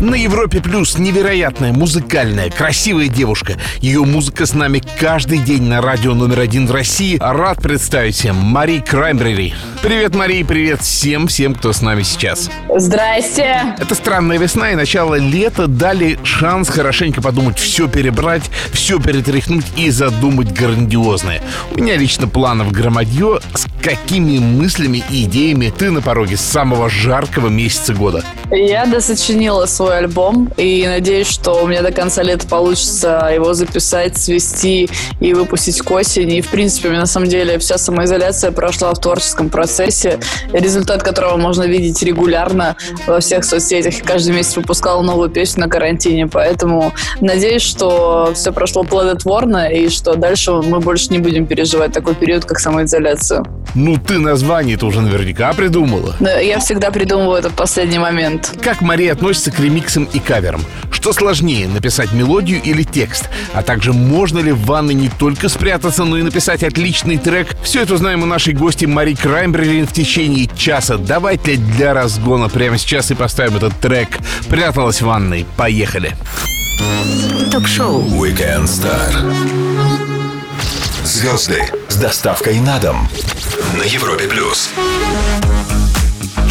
[0.00, 3.54] На Европе Плюс невероятная, музыкальная, красивая девушка.
[3.80, 7.16] Ее музыка с нами каждый день на радио номер один в России.
[7.18, 9.54] Рад представить всем Мари Краймбрери.
[9.82, 12.50] Привет, Мари, привет всем, всем, кто с нами сейчас.
[12.76, 13.74] Здрасте.
[13.78, 19.88] Это странная весна и начало лета дали шанс хорошенько подумать, все перебрать, все перетряхнуть и
[19.88, 21.40] задумать грандиозное.
[21.70, 23.40] У меня лично планов громадье.
[23.54, 28.22] С какими мыслями и идеями ты на пороге самого жаркого месяца года?
[28.50, 34.16] Я досочинила свой альбом и надеюсь, что у меня до конца лета получится его записать,
[34.16, 34.88] свести
[35.20, 36.38] и выпустить к осени.
[36.38, 40.18] И, в принципе, у меня на самом деле вся самоизоляция прошла в творческом процессе,
[40.52, 42.76] результат которого можно видеть регулярно
[43.06, 43.94] во всех соцсетях.
[44.04, 50.14] Каждый месяц выпускала новую песню на карантине, поэтому надеюсь, что все прошло плодотворно и что
[50.14, 53.44] дальше мы больше не будем переживать такой период, как самоизоляцию.
[53.74, 56.14] Ну, ты название-то уже наверняка придумала.
[56.20, 58.52] Но я всегда придумываю это в последний момент.
[58.62, 60.64] Как Мария относится к ремиксам и каверам?
[60.90, 63.28] Что сложнее, написать мелодию или текст?
[63.52, 67.56] А также можно ли в ванной не только спрятаться, но и написать отличный трек?
[67.62, 70.96] Все это узнаем у нашей гости Мари Краймбрелин в течение часа.
[70.96, 74.08] Давайте для разгона прямо сейчас и поставим этот трек.
[74.48, 75.46] Пряталась в ванной.
[75.56, 76.16] Поехали.
[77.50, 79.10] Ток-шоу Weekend Star.
[81.04, 83.08] Звезды с доставкой на дом
[83.78, 84.70] на Европе плюс.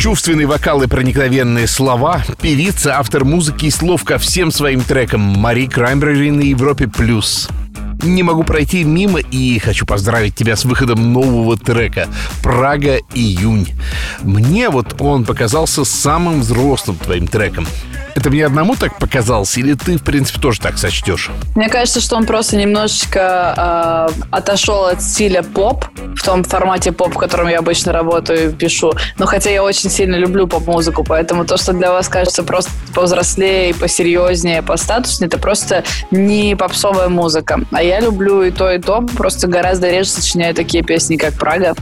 [0.06, 2.24] Чувственный вокал и проникновенные слова.
[2.40, 5.20] Певица, автор музыки и слов ко всем своим трекам.
[5.20, 6.88] Мари Краймбрери на Европе+.
[6.88, 7.50] плюс.
[8.04, 12.08] Не могу пройти мимо и хочу поздравить тебя с выходом нового трека
[12.44, 13.00] «Прага.
[13.16, 13.70] Июнь».
[14.22, 17.66] Мне вот он показался самым взрослым твоим треком.
[18.16, 21.30] Это мне одному так показалось, или ты, в принципе, тоже так сочтешь?
[21.54, 25.86] Мне кажется, что он просто немножечко э, отошел от стиля поп,
[26.16, 28.94] в том формате поп, в котором я обычно работаю и пишу.
[29.18, 33.76] Но хотя я очень сильно люблю поп-музыку, поэтому то, что для вас кажется просто повзрослее,
[33.76, 37.60] посерьезнее, постатуснее, это просто не попсовая музыка.
[37.72, 41.74] А я люблю и то, и то, просто гораздо реже сочиняю такие песни, как «Прага».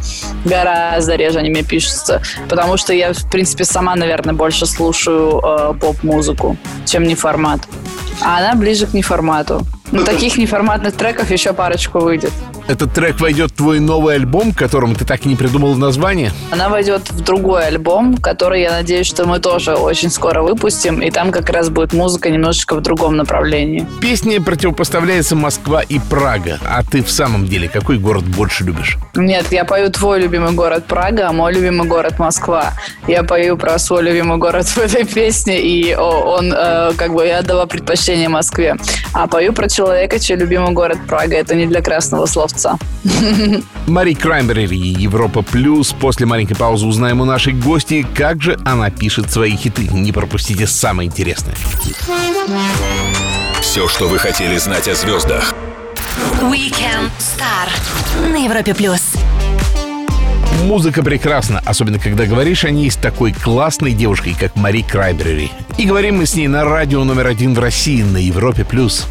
[0.45, 5.73] Гораздо реже они мне пишутся, потому что я, в принципе, сама, наверное, больше слушаю э,
[5.79, 6.22] поп-музыку,
[6.85, 7.61] чем неформат.
[8.21, 9.65] А она ближе к неформату.
[9.93, 12.31] Ну, таких неформатных треков еще парочку выйдет.
[12.67, 16.31] Этот трек войдет в твой новый альбом, которому ты так и не придумал название?
[16.49, 21.11] Она войдет в другой альбом, который, я надеюсь, что мы тоже очень скоро выпустим, и
[21.11, 23.85] там как раз будет музыка немножечко в другом направлении.
[24.01, 26.57] Песне противопоставляется Москва и Прага.
[26.65, 28.97] А ты в самом деле какой город больше любишь?
[29.13, 32.73] Нет, я пою твой любимый город Прага, а мой любимый город Москва.
[33.07, 37.39] Я пою про свой любимый город в этой песне, и он, э, как бы, я
[37.39, 38.75] отдала предпочтение Москве.
[39.13, 39.82] А пою про человека,
[40.19, 41.35] чей любимый город Прага.
[41.35, 42.77] Это не для красного словца.
[43.87, 45.93] Мари Краймбери, Европа Плюс.
[45.93, 49.87] После маленькой паузы узнаем у нашей гости, как же она пишет свои хиты.
[49.87, 51.55] Не пропустите самое интересное.
[53.61, 55.53] Все, что вы хотели знать о звездах.
[56.41, 59.13] Weekend Star на Европе плюс.
[60.63, 65.51] Музыка прекрасна, особенно когда говоришь о ней с такой классной девушкой, как Мари Краймбери.
[65.77, 69.07] И говорим мы с ней на радио номер один в России на Европе Плюс.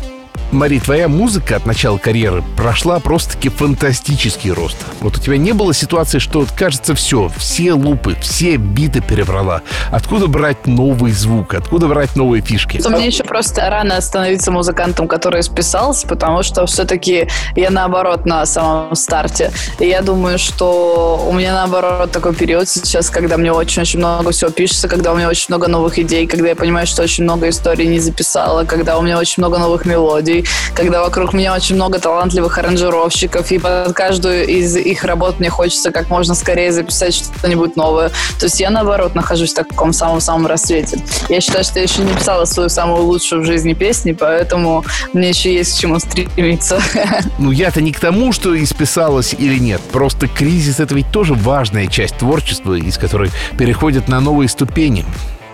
[0.52, 4.76] Мари, твоя музыка от начала карьеры прошла просто-таки фантастический рост.
[5.00, 9.62] Вот у тебя не было ситуации, что кажется все, все лупы, все биты перебрала.
[9.90, 11.54] Откуда брать новый звук?
[11.54, 12.82] Откуда брать новые фишки?
[12.86, 18.94] Мне еще просто рано становиться музыкантом, который списался, потому что все-таки я наоборот на самом
[18.94, 19.52] старте.
[19.78, 24.50] И я думаю, что у меня наоборот такой период сейчас, когда мне очень-очень много всего
[24.50, 27.86] пишется, когда у меня очень много новых идей, когда я понимаю, что очень много историй
[27.86, 30.41] не записала, когда у меня очень много новых мелодий,
[30.74, 35.90] когда вокруг меня очень много талантливых аранжировщиков, и под каждую из их работ мне хочется
[35.90, 38.08] как можно скорее записать что-нибудь новое.
[38.38, 40.98] То есть я, наоборот, нахожусь в таком самом-самом рассвете.
[41.28, 45.30] Я считаю, что я еще не писала свою самую лучшую в жизни песню, поэтому мне
[45.30, 46.80] еще есть к чему стремиться.
[47.38, 49.80] Ну, я-то не к тому, что исписалась или нет.
[49.92, 55.04] Просто кризис— это ведь тоже важная часть творчества, из которой переходят на новые ступени.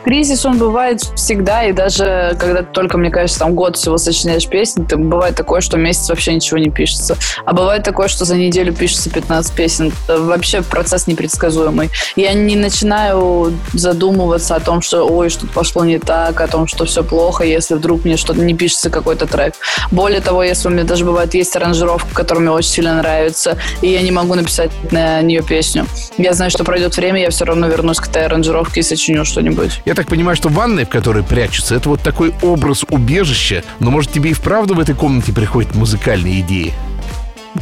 [0.04, 4.84] Кризис, он бывает всегда, и даже когда только, мне кажется, там год всего сочиняешь песни,
[4.84, 7.16] то бывает такое, что месяц вообще ничего не пишется.
[7.44, 9.92] А бывает такое, что за неделю пишется 15 песен.
[10.04, 11.90] Это вообще процесс непредсказуемый.
[12.16, 16.84] Я не начинаю задумываться о том, что, ой, что-то пошло не так, о том, что
[16.84, 19.54] все плохо, если вдруг мне что-то не пишется какой-то трек.
[19.90, 23.88] Более того, если у меня даже бывает есть аранжировка, которая мне очень сильно нравится, и
[23.88, 25.86] я не могу написать на нее песню.
[26.16, 29.80] Я знаю, что пройдет время, я все равно вернусь к этой аранжировке и сочиню что-нибудь.
[29.88, 33.64] Я так понимаю, что ванная, в которой прячутся, это вот такой образ убежища.
[33.81, 36.75] Но, может, тебе и вправду в этой комнате приходят музыкальные идеи?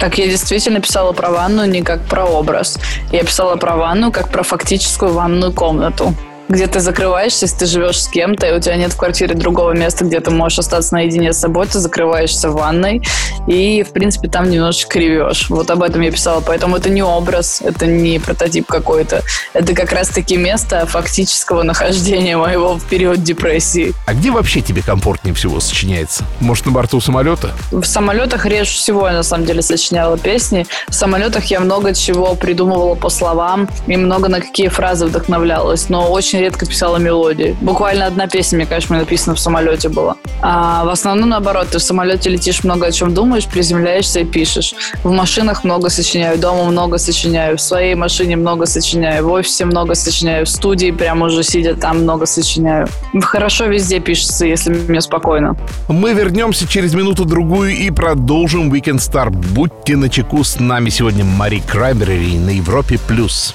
[0.01, 2.81] Так я действительно писала про ванну не как про образ.
[3.13, 6.17] Я писала про ванну как про фактическую ванную комнату
[6.49, 9.73] где ты закрываешься, если ты живешь с кем-то, и у тебя нет в квартире другого
[9.73, 13.03] места, где ты можешь остаться наедине с собой, ты закрываешься в ванной,
[13.47, 15.49] и, в принципе, там немножечко ревешь.
[15.51, 16.41] Вот об этом я писала.
[16.41, 19.23] Поэтому это не образ, это не прототип какой-то.
[19.53, 23.95] Это как раз-таки место фактического нахождения моего в период депрессии.
[24.07, 26.25] А где вообще тебе комфортнее всего сочиняется?
[26.41, 27.51] Может, на борту самолета?
[27.71, 30.67] В самолетах реже всего я, на самом деле, сочиняла песни.
[30.89, 35.89] В самолетах я много чего придумывала по словам и много на какие фразы вдохновлялась.
[35.89, 37.57] Но очень очень редко писала мелодии.
[37.61, 40.17] Буквально одна песня, мне кажется, написана в самолете была.
[40.43, 44.75] А в основном, наоборот, ты в самолете летишь, много о чем думаешь, приземляешься и пишешь.
[45.03, 49.95] В машинах много сочиняю, дома много сочиняю, в своей машине много сочиняю, в офисе много
[49.95, 52.87] сочиняю, в студии прямо уже сидя там много сочиняю.
[53.23, 55.57] Хорошо везде пишется, если мне спокойно.
[55.89, 59.31] Мы вернемся через минуту-другую и продолжим Weekend Star.
[59.31, 62.99] Будьте начеку с нами сегодня Мари Крайбери на Европе+.
[62.99, 63.55] плюс.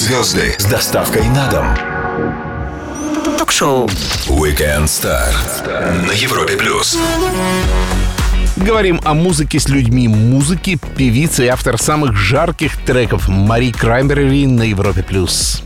[0.00, 3.36] Звезды с доставкой на дом.
[3.36, 3.86] Ток-шоу.
[4.28, 5.30] Weekend Star
[6.06, 6.96] на Европе плюс.
[8.56, 14.62] Говорим о музыке с людьми музыки, певица и автор самых жарких треков Мари Краймбери на
[14.62, 15.02] Европе+.
[15.02, 15.62] плюс.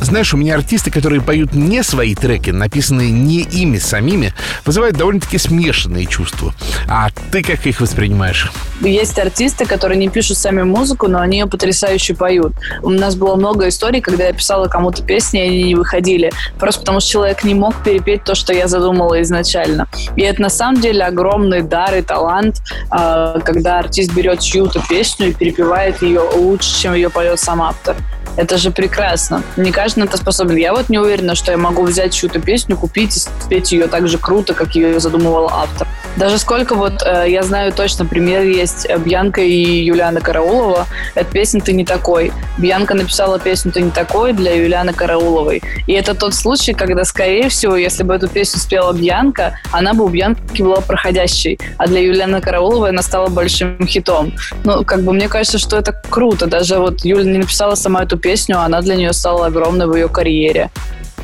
[0.00, 4.32] Знаешь, у меня артисты, которые поют не свои треки, написанные не ими самими,
[4.64, 6.54] вызывают довольно-таки смешанные чувства.
[6.88, 8.50] А ты как их воспринимаешь?
[8.80, 12.54] Есть артисты, которые не пишут сами музыку, но они ее потрясающе поют.
[12.82, 16.32] У нас было много историй, когда я писала кому-то песни, и они не выходили.
[16.58, 19.86] Просто потому что человек не мог перепеть то, что я задумала изначально.
[20.16, 25.28] И это на самом деле огромный дар и талант, а, когда артист берет чью-то песню
[25.28, 27.96] и перепевает ее лучше, чем ее поет сам автор.
[28.36, 29.42] Это же прекрасно.
[29.56, 30.56] Не каждый на это способен.
[30.56, 34.08] Я вот не уверена, что я могу взять чью-то песню, купить и спеть ее так
[34.08, 35.88] же круто, как ее задумывал автор.
[36.16, 40.86] Даже сколько вот э, я знаю точно пример есть Бьянка и Юлиана Караулова.
[41.14, 42.32] Эта песня «Ты не такой».
[42.58, 45.62] Бьянка написала песню «Ты не такой» для Юлианы Карауловой.
[45.86, 50.04] И это тот случай, когда, скорее всего, если бы эту песню спела Бьянка, она бы
[50.04, 51.58] у Бьянки была проходящей.
[51.78, 54.32] А для Юлианы Карауловой она стала большим хитом.
[54.64, 56.46] Ну, как бы мне кажется, что это круто.
[56.46, 59.94] Даже вот Юля не написала сама эту песню, а она для нее стала огромной в
[59.94, 60.70] ее карьере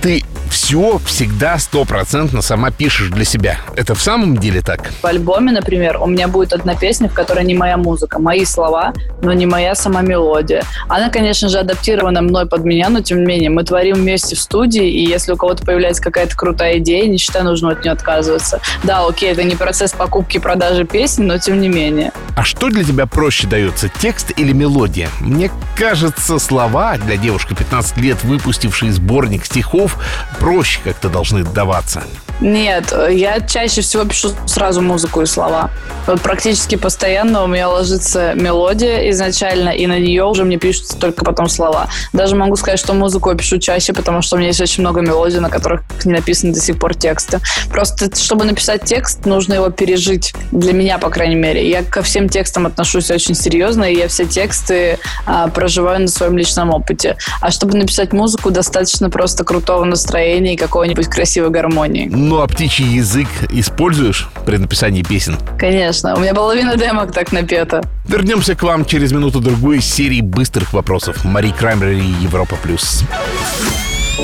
[0.06, 3.58] ты все всегда стопроцентно сама пишешь для себя.
[3.74, 4.92] Это в самом деле так?
[5.02, 8.94] В альбоме, например, у меня будет одна песня, в которой не моя музыка, мои слова,
[9.22, 10.62] но не моя сама мелодия.
[10.88, 14.40] Она, конечно же, адаптирована мной под меня, но тем не менее мы творим вместе в
[14.40, 18.60] студии, и если у кого-то появляется какая-то крутая идея, не считаю, нужно от нее отказываться.
[18.84, 22.12] Да, окей, это не процесс покупки и продажи песни, но тем не менее.
[22.36, 25.08] А что для тебя проще дается, текст или мелодия?
[25.20, 29.95] Мне кажется, слова для девушки 15 лет, выпустившей сборник стихов,
[30.38, 32.02] проще как-то должны даваться.
[32.40, 35.70] Нет, я чаще всего пишу сразу музыку и слова.
[36.06, 41.24] Вот практически постоянно у меня ложится мелодия изначально, и на нее уже мне пишутся только
[41.24, 41.88] потом слова.
[42.12, 45.00] Даже могу сказать, что музыку я пишу чаще, потому что у меня есть очень много
[45.00, 47.40] мелодий, на которых не написаны до сих пор тексты.
[47.70, 50.34] Просто, чтобы написать текст, нужно его пережить.
[50.52, 51.68] Для меня, по крайней мере.
[51.68, 56.36] Я ко всем текстам отношусь очень серьезно, и я все тексты а, проживаю на своем
[56.36, 57.16] личном опыте.
[57.40, 62.08] А чтобы написать музыку, достаточно просто крутого настроения и какой-нибудь красивой гармонии.
[62.10, 65.36] Ну, а птичий язык используешь при написании песен?
[65.58, 66.14] Конечно.
[66.14, 67.82] У меня половина демок так напета.
[68.06, 71.24] Вернемся к вам через минуту-другую серии быстрых вопросов.
[71.24, 72.56] Мари Краймбрери, Европа+.
[72.62, 73.02] плюс.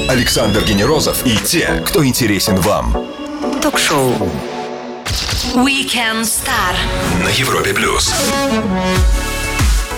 [0.08, 2.96] Александр Генерозов и те, кто интересен вам.
[3.60, 4.12] Ток-шоу.
[5.54, 6.74] Weekend Star.
[7.24, 7.74] На Европе+.
[7.74, 8.12] плюс.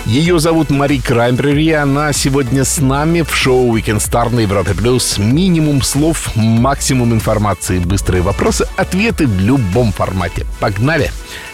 [0.05, 5.17] Ее зовут Мари Краймбрери, она сегодня с нами в шоу Weekend Star на Европе Плюс.
[5.17, 10.45] Минимум слов, максимум информации, быстрые вопросы, ответы в любом формате.
[10.59, 11.09] Погнали!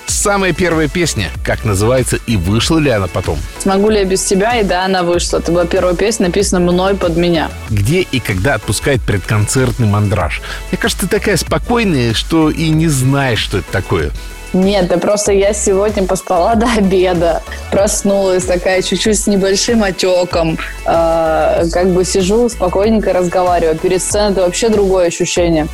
[0.06, 3.40] Самая первая песня, как называется и вышла ли она потом?
[3.60, 5.38] «Смогу ли я без тебя?» И да, она вышла.
[5.38, 7.50] Это была первая песня, написана мной под меня.
[7.70, 10.42] Где и когда отпускает предконцертный мандраж?
[10.70, 14.12] Мне кажется, ты такая спокойная, что и не знаешь, что это такое.
[14.54, 17.42] Нет, да просто я сегодня поспала до обеда,
[17.72, 23.78] проснулась такая чуть-чуть с небольшим отеком, э, как бы сижу спокойненько разговариваю.
[23.78, 25.68] Перед сценой это вообще другое ощущение.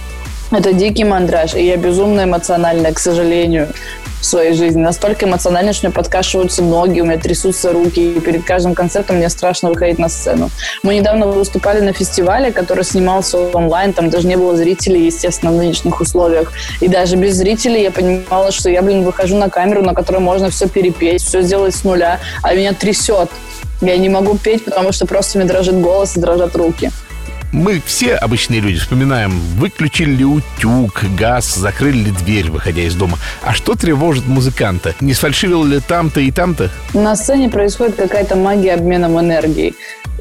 [0.51, 3.67] Это дикий мандраж, и я безумно эмоциональная, к сожалению
[4.19, 4.81] в своей жизни.
[4.81, 9.17] Настолько эмоционально, что у меня подкашиваются ноги, у меня трясутся руки, и перед каждым концертом
[9.17, 10.49] мне страшно выходить на сцену.
[10.83, 15.55] Мы недавно выступали на фестивале, который снимался онлайн, там даже не было зрителей, естественно, в
[15.55, 16.51] нынешних условиях.
[16.81, 20.49] И даже без зрителей я понимала, что я, блин, выхожу на камеру, на которой можно
[20.49, 23.29] все перепеть, все сделать с нуля, а меня трясет.
[23.81, 26.91] Я не могу петь, потому что просто мне дрожит голос и дрожат руки.
[27.57, 33.17] Мы все обычные люди вспоминаем, выключили ли утюг, газ, закрыли ли дверь, выходя из дома.
[33.41, 34.93] А что тревожит музыканта?
[35.01, 36.69] Не сфальшивил ли там-то и там-то?
[36.93, 39.73] На сцене происходит какая-то магия обменом энергией.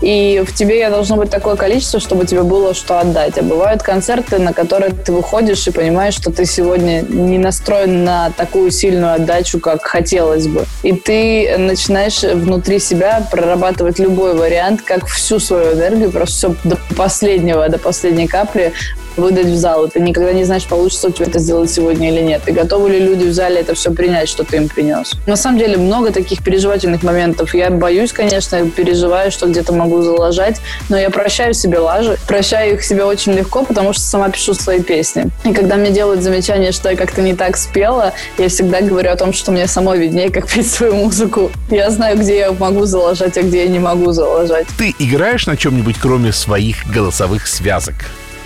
[0.03, 3.39] И в тебе должно быть такое количество, чтобы тебе было что отдать.
[3.39, 8.31] А бывают концерты, на которые ты выходишь и понимаешь, что ты сегодня не настроен на
[8.31, 10.67] такую сильную отдачу, как хотелось бы.
[10.83, 16.79] И ты начинаешь внутри себя прорабатывать любой вариант, как всю свою энергию, просто все до
[16.97, 18.73] последнего, до последней капли
[19.17, 19.89] выдать в зал.
[19.89, 22.43] Ты никогда не знаешь, получится у тебя это сделать сегодня или нет.
[22.47, 25.13] И готовы ли люди в зале это все принять, что ты им принес.
[25.27, 27.55] На самом деле много таких переживательных моментов.
[27.55, 32.17] Я боюсь, конечно, переживаю, что где-то могу залажать, но я прощаю себе лажи.
[32.27, 35.27] Прощаю их себе очень легко, потому что сама пишу свои песни.
[35.45, 39.17] И когда мне делают замечание, что я как-то не так спела, я всегда говорю о
[39.17, 41.51] том, что мне самой виднее, как петь свою музыку.
[41.71, 44.67] Я знаю, где я могу залажать, а где я не могу залажать.
[44.79, 47.95] Ты играешь на чем-нибудь, кроме своих голосовых связок?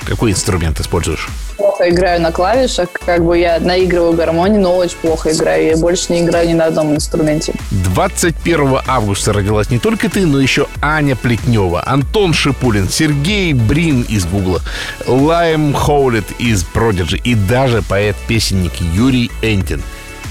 [0.04, 1.28] Какой инструмент используешь?
[1.56, 5.66] Плохо играю на клавишах, как бы я наигрываю гармонии, но очень плохо играю.
[5.66, 7.54] Я больше не играю ни на одном инструменте.
[7.70, 14.24] 21 августа родилась не только ты, но еще Аня Плетнева, Антон Шипулин, Сергей Брин из
[14.26, 14.60] Гугла,
[15.06, 19.82] Лайм Хоулет из Продиджи и даже поэт-песенник Юрий Энтин.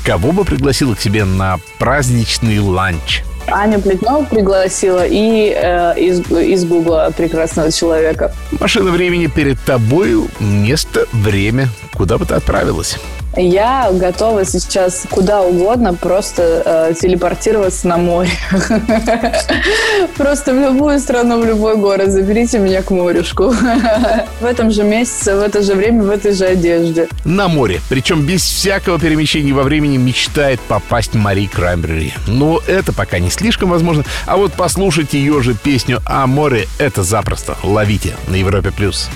[0.04, 3.24] Кого бы пригласила к себе на праздничный ланч?
[3.52, 8.34] Аня Плетнева пригласила и э, из, из Гугла прекрасного человека.
[8.60, 11.70] Машина времени перед тобою, место, время.
[11.94, 12.98] Куда бы ты отправилась?
[13.38, 18.32] Я готова сейчас куда угодно просто э, телепортироваться на море.
[20.18, 22.12] Просто в любую страну, в любой город.
[22.12, 23.54] Заберите меня к морюшку.
[24.42, 27.08] В этом же месяце, в это же время, в этой же одежде.
[27.26, 27.82] На море.
[27.90, 32.14] Причем без всякого перемещения во времени мечтает попасть Мари Краймбрери.
[32.28, 34.04] Но это пока не слишком возможно.
[34.26, 37.58] А вот послушать ее же песню о море— это запросто.
[37.64, 38.72] Ловите на Европе+.
[38.72, 39.10] плюс.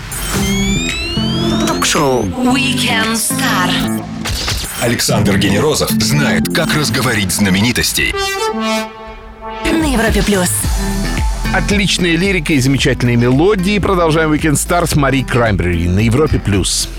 [1.67, 4.03] Ток-шоу Weekend Star.
[4.81, 8.13] Александр Генерозов знает, как разговорить знаменитостей.
[9.71, 10.49] На Европе плюс.
[11.53, 13.79] Отличная лирика и замечательные мелодии.
[13.79, 16.39] Продолжаем Weekend Star с Мари Краймбрери на Европе+.
[16.39, 16.89] плюс.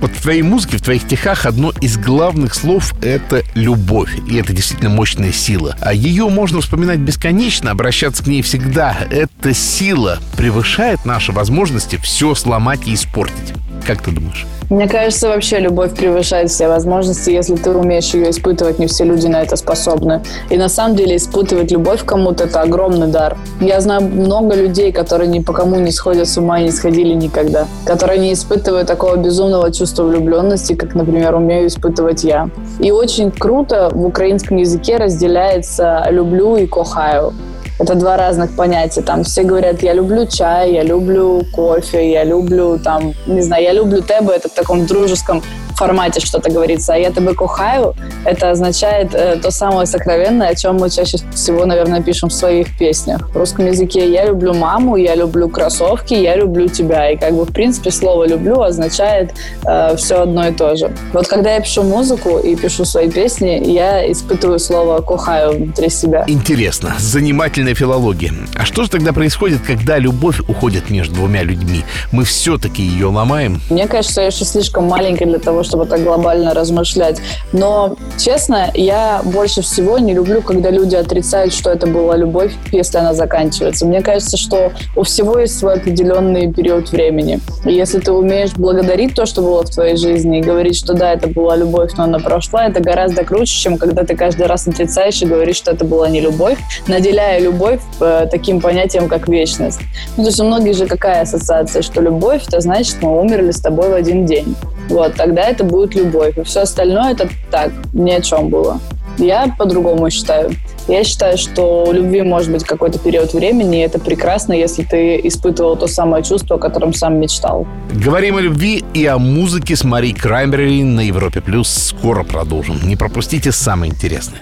[0.00, 4.16] Вот в твоей музыке, в твоих стихах одно из главных слов— это любовь.
[4.28, 5.76] И это действительно мощная сила.
[5.80, 8.96] А ее можно вспоминать бесконечно, обращаться к ней всегда.
[9.10, 13.54] Эта сила превышает наши возможности все сломать и испортить.
[13.88, 14.46] Как ты думаешь?
[14.68, 18.78] Мне кажется, вообще любовь превышает все возможности, если ты умеешь ее испытывать.
[18.78, 20.20] Не все люди на это способны.
[20.50, 23.38] И на самом деле испытывать любовь кому-то– это огромный дар.
[23.62, 27.14] Я знаю много людей, которые ни по кому не сходят с ума и не сходили
[27.14, 27.66] никогда.
[27.86, 32.50] Которые не испытывают такого безумного чувства влюбленности, как, например, умею испытывать я.
[32.80, 37.32] И очень круто в украинском языке разделяется «люблю» и «кохаю».
[37.78, 39.02] Это два разных понятия.
[39.02, 43.72] Там все говорят, я люблю чай, я люблю кофе, я люблю там, не знаю, я
[43.72, 45.42] люблю тебе, это в таком дружеском
[45.78, 46.94] формате что-то говорится.
[46.94, 47.94] А я тебе кохаю,
[48.24, 52.76] это означает э, то самое сокровенное, о чем мы чаще всего, наверное, пишем в своих
[52.76, 53.30] песнях.
[53.30, 57.10] В русском языке я люблю маму, я люблю кроссовки, я люблю тебя.
[57.10, 60.92] И как бы, в принципе, слово «люблю» означает э, все одно и то же.
[61.12, 66.24] Вот когда я пишу музыку и пишу свои песни, я испытываю слово «кохаю» внутри себя.
[66.26, 66.94] Интересно.
[66.98, 68.32] Занимательная филология.
[68.54, 71.84] А что же тогда происходит, когда любовь уходит между двумя людьми?
[72.12, 73.60] Мы все-таки ее ломаем?
[73.70, 77.20] Мне кажется, я еще слишком маленькая для того, чтобы так глобально размышлять.
[77.52, 82.98] Но, честно, я больше всего не люблю, когда люди отрицают, что это была любовь, если
[82.98, 83.86] она заканчивается.
[83.86, 87.40] Мне кажется, что у всего есть свой определенный период времени.
[87.64, 91.12] И если ты умеешь благодарить то, что было в твоей жизни, и говорить, что да,
[91.12, 95.20] это была любовь, но она прошла, это гораздо круче, чем когда ты каждый раз отрицаешь
[95.22, 99.80] и говоришь, что это была не любовь, наделяя любовь э, таким понятием, как вечность.
[100.16, 103.60] Ну, то есть у многих же какая ассоциация, что любовь, это значит, мы умерли с
[103.60, 104.56] тобой в один день.
[104.88, 106.36] Вот, тогда это будет любовь.
[106.38, 108.80] И все остальное это так, ни о чем было.
[109.18, 110.52] Я по-другому считаю.
[110.86, 115.20] Я считаю, что у любви может быть какой-то период времени, и это прекрасно, если ты
[115.24, 117.66] испытывал то самое чувство, о котором сам мечтал.
[117.92, 121.68] Говорим о любви и о музыке с Мари Краймбери на Европе Плюс.
[121.68, 122.78] Скоро продолжим.
[122.84, 124.40] Не пропустите самое интересное.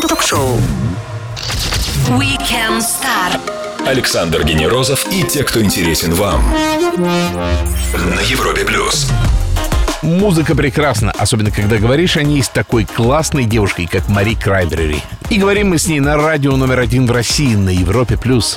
[0.00, 0.56] Ток-шоу
[2.08, 3.59] Weekend Star.
[3.86, 6.42] Александр Генерозов и те, кто интересен вам.
[6.96, 9.10] На Европе плюс.
[10.02, 15.02] Музыка прекрасна, особенно когда говоришь о ней с такой классной девушкой, как Мари Крайберери.
[15.28, 18.16] И говорим мы с ней на радио номер один в России на Европе+.
[18.16, 18.56] плюс.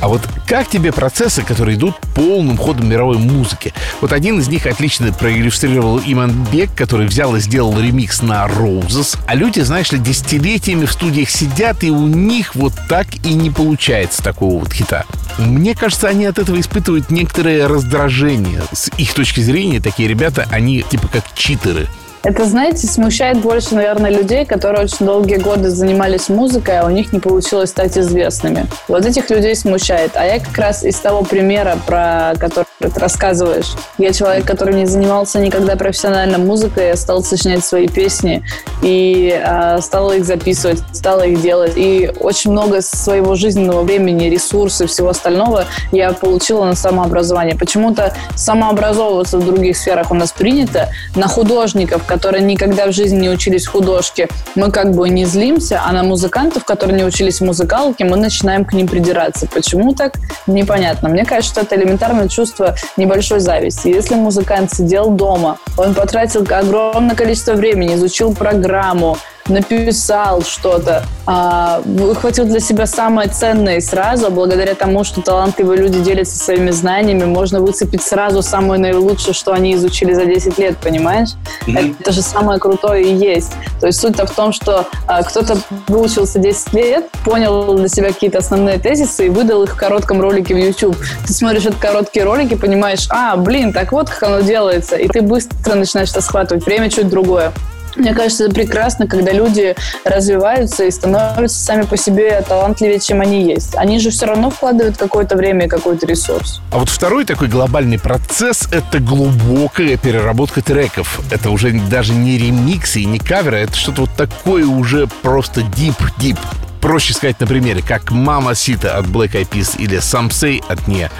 [0.00, 3.72] А вот как тебе процессы, которые идут полным ходом мировой музыки?
[4.00, 9.16] Вот один из них отлично проиллюстрировал Иман Бек, который взял и сделал ремикс на Roses.
[9.26, 13.50] А люди, знаешь ли, десятилетиями в студиях сидят, и у них вот так и не
[13.50, 15.04] получается такого вот хита.
[15.38, 18.62] Мне кажется, они от этого испытывают некоторое раздражение.
[18.72, 21.88] С их точки зрения, такие ребята, они типа как читеры.
[22.24, 27.12] Это, знаете, смущает больше, наверное, людей, которые очень долгие годы занимались музыкой, а у них
[27.12, 28.66] не получилось стать известными.
[28.88, 30.12] Вот этих людей смущает.
[30.14, 33.74] А я как раз из того примера, про который ты рассказываешь.
[33.98, 38.42] Я человек, который не занимался никогда профессионально музыкой, я стал сочинять свои песни
[38.82, 41.72] и э, стала их записывать, стала их делать.
[41.76, 47.56] И очень много своего жизненного времени, ресурсов, всего остального я получила на самообразование.
[47.56, 50.88] Почему-то самообразовываться в других сферах у нас принято.
[51.14, 55.92] На художников, которые никогда в жизни не учились художке, мы как бы не злимся, а
[55.92, 59.46] на музыкантов, которые не учились музыкалке, мы начинаем к ним придираться.
[59.46, 60.14] Почему так?
[60.46, 61.08] Непонятно.
[61.08, 63.88] Мне кажется, что это элементарное чувство небольшой зависти.
[63.88, 69.16] Если музыкант сидел дома, он потратил огромное количество времени, изучил программу,
[69.48, 76.00] написал что-то, а, выхватил для себя самое ценное и сразу, благодаря тому, что талантливые люди
[76.00, 81.30] делятся своими знаниями, можно выцепить сразу самое наилучшее, что они изучили за 10 лет, понимаешь?
[81.66, 81.96] Mm-hmm.
[82.00, 83.52] Это же самое крутое и есть.
[83.80, 85.58] То есть суть-то в том, что а, кто-то
[85.88, 90.54] выучился 10 лет, понял для себя какие-то основные тезисы и выдал их в коротком ролике
[90.54, 90.96] в YouTube.
[91.26, 95.22] Ты смотришь этот короткие ролики, понимаешь, а, блин, так вот как оно делается, и ты
[95.22, 96.64] быстро начинаешь это схватывать.
[96.64, 97.52] Время чуть другое.
[97.96, 99.74] Мне кажется, это прекрасно, когда люди
[100.04, 103.74] развиваются и становятся сами по себе талантливее, чем они есть.
[103.76, 106.60] Они же все равно вкладывают какое-то время и какой-то ресурс.
[106.72, 111.20] А вот второй такой глобальный процесс— это глубокая переработка треков.
[111.30, 116.38] Это уже даже не ремиксы и не каверы, это что-то вот такое уже просто дип-дип
[116.84, 120.86] проще сказать на примере, как «Мама Сита» от Black Eyed Peas или «Some Say» от
[120.86, 121.10] «Не».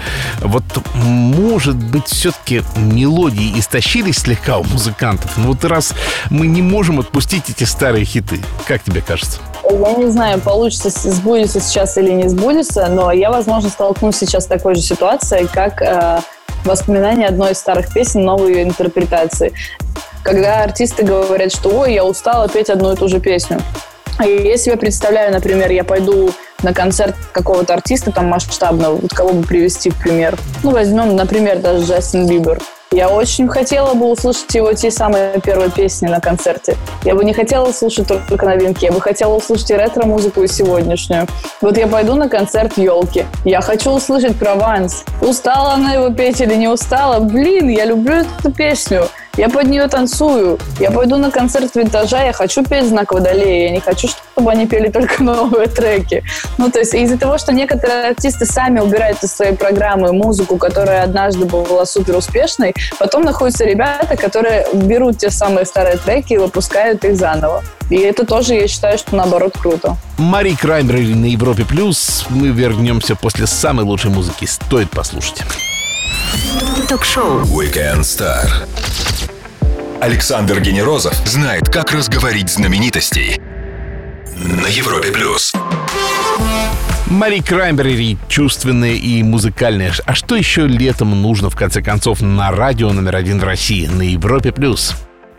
[0.41, 0.61] Вот,
[0.93, 5.95] может быть, все-таки мелодии истощились слегка у музыкантов, но вот раз
[6.29, 9.39] мы не можем отпустить эти старые хиты, как тебе кажется?
[9.67, 14.47] Я не знаю, получится, сбудется сейчас или не сбудется, но я, возможно, столкнусь сейчас с
[14.47, 16.19] такой же ситуацией, как э,
[16.63, 19.51] воспоминание одной из старых песен, новой ее интерпретации.
[20.21, 23.59] Когда артисты говорят, что «Ой, я устала петь одну и ту же песню».
[24.19, 26.31] Я себе представляю, например, я пойду
[26.63, 30.37] на концерт какого-то артиста там масштабного, вот кого бы привести в пример.
[30.63, 32.61] Ну, возьмем, например, даже Джастин Бибер.
[32.91, 36.77] Я очень хотела бы услышать его те самые первые песни на концерте.
[37.03, 41.27] Я бы не хотела слушать только новинки, я бы хотела услышать и ретро-музыку, и сегодняшнюю.
[41.59, 43.25] Вот я пойду на концерт елки.
[43.43, 45.03] Я хочу услышать Прованс.
[45.21, 47.19] Устала она его петь или не устала?
[47.19, 49.09] Блин, я люблю эту песню.
[49.37, 50.57] Я под нее танцую.
[50.79, 53.67] Я пойду на концерт винтажа, я хочу петь знак водолея.
[53.67, 56.23] Я не хочу, чтобы они пели только новые треки.
[56.57, 61.03] Ну, то есть из-за того, что некоторые артисты сами убирают из своей программы музыку, которая
[61.03, 67.03] однажды была супер успешной, потом находятся ребята, которые берут те самые старые треки и выпускают
[67.03, 67.63] их заново.
[67.89, 69.97] И это тоже, я считаю, что наоборот круто.
[70.17, 72.25] Мари Краймер на Европе Плюс.
[72.29, 74.45] Мы вернемся после самой лучшей музыки.
[74.45, 75.41] Стоит послушать.
[76.87, 78.47] Ток-шоу Weekend Star.
[80.05, 83.41] Александр Генерозов знает, как разговорить знаменитостей
[84.37, 85.51] на Европе плюс.
[87.07, 89.91] Мари Краймбери чувственная и музыкальная.
[90.05, 94.03] А что еще летом нужно, в конце концов, на радио номер один в России, на
[94.03, 94.51] Европе+.
[94.51, 94.93] плюс?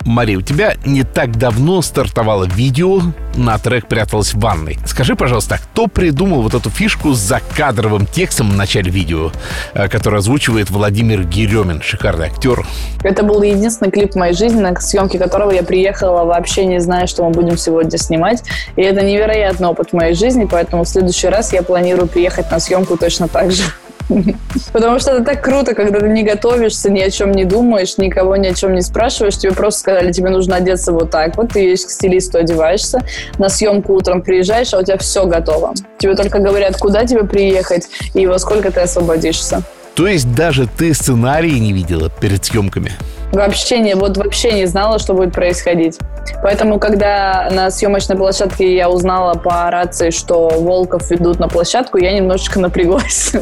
[0.07, 3.01] Мария, у тебя не так давно стартовало видео,
[3.35, 4.79] на трек пряталась в ванной.
[4.87, 9.33] Скажи, пожалуйста, кто придумал вот эту фишку с закадровым текстом в начале видео,
[9.75, 12.65] э, который озвучивает Владимир Геремин, шикарный актер?
[13.03, 17.09] Это был единственный клип в моей жизни, на съемке которого я приехала вообще не зная,
[17.09, 18.45] что мы будем сегодня снимать.
[18.77, 22.61] И это невероятный опыт в моей жизни, поэтому в следующий раз я планирую приехать на
[22.61, 23.65] съемку точно так же.
[24.73, 28.37] Потому что это так круто, когда ты не готовишься, ни о чем не думаешь, никого
[28.37, 29.37] ни о чем не спрашиваешь.
[29.37, 31.37] Тебе просто сказали, тебе нужно одеться вот так.
[31.37, 33.01] Вот ты едешь к стилисту, одеваешься,
[33.39, 35.75] на съемку утром приезжаешь, а у тебя все готово.
[35.99, 39.63] Тебе только говорят, куда тебе приехать и во сколько ты освободишься.
[39.95, 42.93] То есть даже ты сценарий не видела перед съемками?
[43.33, 45.99] Вообще не, вот вообще не знала, что будет происходить.
[46.43, 52.13] Поэтому, когда на съемочной площадке я узнала по рации, что Волков ведут на площадку, я
[52.13, 53.33] немножечко напряглась.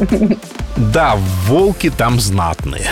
[0.77, 1.15] Да,
[1.47, 2.87] волки там знатные.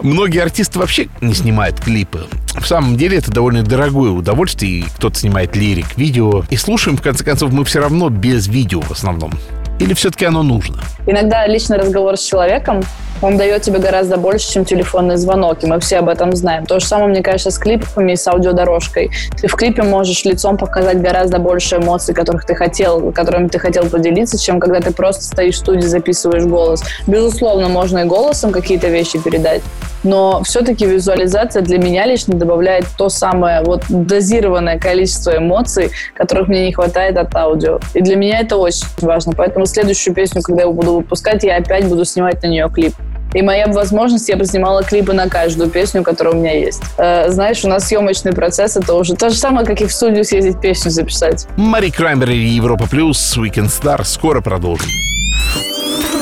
[0.00, 2.26] Многие артисты вообще не снимают клипы.
[2.54, 4.84] В самом деле это довольно дорогое удовольствие.
[4.96, 6.44] Кто-то снимает лирик, видео.
[6.50, 9.32] И слушаем, в конце концов, мы все равно без видео в основном.
[9.78, 10.78] Или все-таки оно нужно?
[11.06, 12.82] Иногда личный разговор с человеком
[13.22, 16.66] он дает тебе гораздо больше, чем телефонный звонок, и мы все об этом знаем.
[16.66, 19.10] То же самое, мне кажется, с клипами и с аудиодорожкой.
[19.40, 23.86] Ты в клипе можешь лицом показать гораздо больше эмоций, которых ты хотел, которыми ты хотел
[23.86, 26.82] поделиться, чем когда ты просто стоишь в студии, записываешь голос.
[27.06, 29.62] Безусловно, можно и голосом какие-то вещи передать,
[30.04, 36.66] но все-таки визуализация для меня лично добавляет то самое вот дозированное количество эмоций, которых мне
[36.66, 37.80] не хватает от аудио.
[37.94, 39.32] И для меня это очень важно.
[39.36, 42.94] Поэтому следующую песню, когда я буду выпускать, я опять буду снимать на нее клип.
[43.34, 46.82] И моя возможность, я бы снимала клипы на каждую песню, которая у меня есть.
[46.96, 50.24] Э, знаешь, у нас съемочный процесс, это уже то же самое, как и в студию
[50.24, 51.46] съездить песню записать.
[51.56, 54.04] Мари Краймбери, Европа Плюс, Weekend Star.
[54.04, 54.88] Скоро продолжим.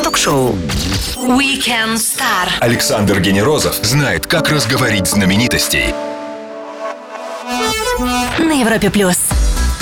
[0.03, 0.55] Ток-шоу
[1.16, 2.49] Weekend Star.
[2.61, 5.95] Александр Генерозов знает, как разговорить знаменитостей.
[8.38, 9.36] На Европе Плюс.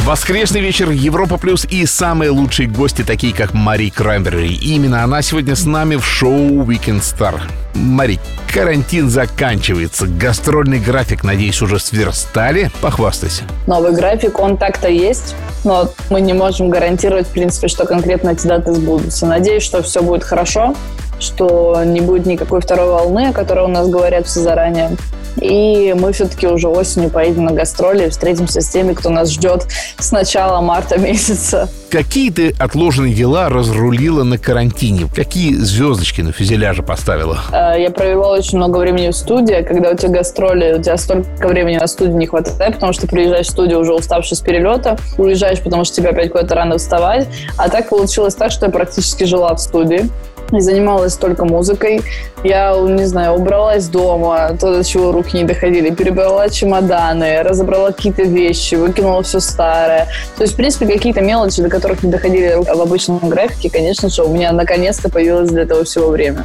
[0.05, 4.53] Воскресный вечер Европа Плюс и самые лучшие гости, такие как Мари Краймбери.
[4.53, 7.41] Именно она сегодня с нами в шоу Weekend Star.
[7.75, 8.21] Мари,
[8.53, 10.07] карантин заканчивается.
[10.07, 12.71] Гастрольный график, надеюсь, уже сверстали.
[12.83, 13.45] Похвастайся.
[13.67, 18.47] Новый график, он так-то есть, но мы не можем гарантировать, в принципе, что конкретно эти
[18.47, 19.25] даты сбудутся.
[19.25, 20.77] Надеюсь, что все будет хорошо,
[21.21, 24.97] что не будет никакой второй волны, о которой у нас говорят все заранее.
[25.41, 29.67] И мы все-таки уже осенью поедем на гастроли и встретимся с теми, кто нас ждет
[29.99, 31.69] с начала марта месяца.
[31.91, 35.09] Какие ты отложенные дела разрулила на карантине?
[35.15, 37.39] Какие звездочки на фюзеляже поставила?
[37.53, 39.63] Э, Я провела очень много времени в студии.
[39.63, 43.47] Когда у тебя гастроли, у тебя столько времени на студии не хватает, потому что приезжаешь
[43.47, 47.29] в студию уже уставший с перелета, уезжаешь, потому что тебе опять куда-то рано вставать.
[47.57, 50.09] А так получилось так, что я практически жила в студии
[50.57, 52.01] и занималась только музыкой.
[52.43, 58.23] Я, не знаю, убралась дома, то, до чего руки не доходили, перебрала чемоданы, разобрала какие-то
[58.23, 60.09] вещи, выкинула все старое.
[60.37, 64.23] То есть, в принципе, какие-то мелочи, до которых не доходили в обычном графике, конечно же,
[64.23, 66.45] у меня наконец-то появилось для этого всего время.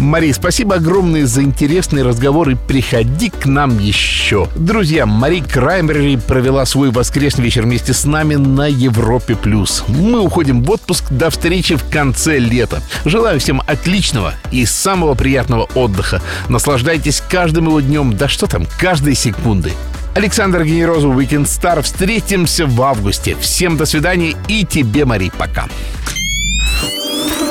[0.00, 4.48] Мари, спасибо огромное за интересный разговор и приходи к нам еще.
[4.56, 9.36] Друзья, Мари Краймбери провела свой воскресный вечер вместе с нами на Европе+.
[9.36, 9.84] плюс.
[9.88, 12.82] Мы уходим в отпуск до встречи в конце лета.
[13.04, 16.22] Желаю всем отличного и самого приятного отдыха.
[16.48, 19.72] Наслаждайтесь каждым его днем, да что там, каждой секундой.
[20.14, 21.82] Александр Генерозов, Weekend Star.
[21.82, 23.36] Встретимся в августе.
[23.40, 25.66] Всем до свидания и тебе, Мари, пока.